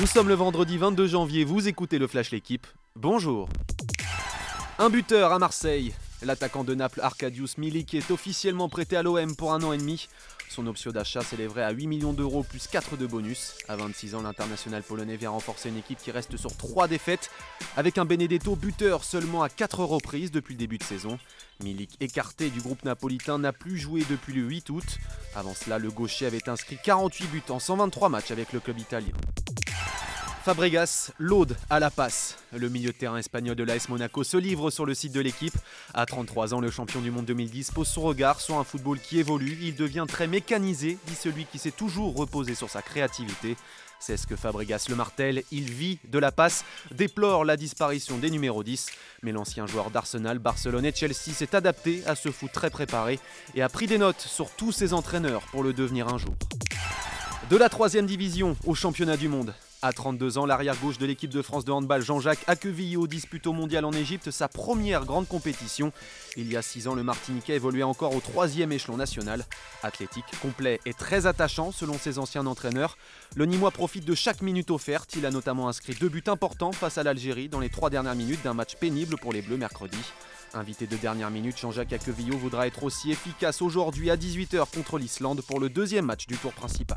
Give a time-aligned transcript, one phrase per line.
[0.00, 2.66] Nous sommes le vendredi 22 janvier, vous écoutez le Flash L'équipe.
[2.96, 3.48] Bonjour.
[4.80, 5.94] Un buteur à Marseille.
[6.20, 10.08] L'attaquant de Naples Arkadiusz Milik est officiellement prêté à l'OM pour un an et demi.
[10.48, 13.54] Son option d'achat s'élèverait à 8 millions d'euros plus 4 de bonus.
[13.68, 17.30] À 26 ans, l'international polonais vient renforcer une équipe qui reste sur 3 défaites,
[17.76, 21.20] avec un Benedetto buteur seulement à 4 reprises depuis le début de saison.
[21.62, 24.98] Milik, écarté du groupe napolitain, n'a plus joué depuis le 8 août.
[25.36, 29.12] Avant cela, le gaucher avait inscrit 48 buts en 123 matchs avec le club italien.
[30.44, 32.36] Fabregas, l'aude à la passe.
[32.52, 35.54] Le milieu de terrain espagnol de l'AS Monaco se livre sur le site de l'équipe.
[35.94, 39.18] À 33 ans, le champion du monde 2010 pose son regard sur un football qui
[39.18, 39.56] évolue.
[39.62, 43.56] Il devient très mécanisé, dit celui qui s'est toujours reposé sur sa créativité.
[43.98, 48.28] C'est ce que Fabregas le martèle, il vit de la passe, déplore la disparition des
[48.28, 48.88] numéros 10.
[49.22, 53.18] Mais l'ancien joueur d'Arsenal, Barcelone et Chelsea s'est adapté à ce foot très préparé
[53.54, 56.34] et a pris des notes sur tous ses entraîneurs pour le devenir un jour.
[57.48, 59.54] De la troisième division au championnat du monde,
[59.84, 63.84] à 32 ans, l'arrière-gauche de l'équipe de France de handball Jean-Jacques Aquevillo dispute au mondial
[63.84, 65.92] en Égypte sa première grande compétition.
[66.38, 69.44] Il y a 6 ans, le Martiniquais évoluait encore au troisième échelon national.
[69.82, 72.96] Athlétique, complet et très attachant selon ses anciens entraîneurs.
[73.36, 75.16] Le Nîmois profite de chaque minute offerte.
[75.16, 78.42] Il a notamment inscrit deux buts importants face à l'Algérie dans les trois dernières minutes
[78.42, 79.98] d'un match pénible pour les Bleus mercredi.
[80.54, 85.42] Invité de dernière minute, Jean-Jacques Aquevillo voudra être aussi efficace aujourd'hui à 18h contre l'Islande
[85.42, 86.96] pour le deuxième match du tour principal.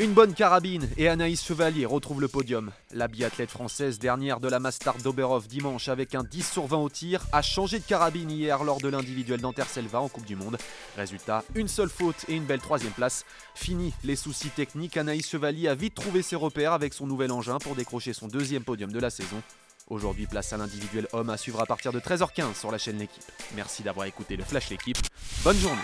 [0.00, 2.72] Une bonne carabine et Anaïs Chevalier retrouve le podium.
[2.90, 6.88] La biathlète française, dernière de la Mastart d'Oberhof dimanche avec un 10 sur 20 au
[6.88, 10.58] tir, a changé de carabine hier lors de l'individuel d'Anterselva en Coupe du Monde.
[10.96, 13.24] Résultat, une seule faute et une belle troisième place.
[13.54, 17.58] Fini les soucis techniques, Anaïs Chevalier a vite trouvé ses repères avec son nouvel engin
[17.58, 19.40] pour décrocher son deuxième podium de la saison.
[19.86, 23.22] Aujourd'hui, place à l'individuel homme à suivre à partir de 13h15 sur la chaîne L'équipe.
[23.54, 24.98] Merci d'avoir écouté le Flash L'équipe.
[25.44, 25.78] Bonne journée